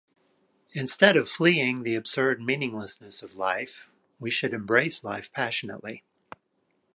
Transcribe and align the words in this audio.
Instead 0.73 1.15
of 1.15 1.29
fleeing 1.29 1.83
the 1.83 1.93
absurd 1.93 2.41
meaninglessness 2.41 3.21
of 3.21 3.35
life, 3.35 3.87
we 4.19 4.31
should 4.31 4.51
embrace 4.51 5.03
life 5.03 5.31
passionately. 5.31 6.03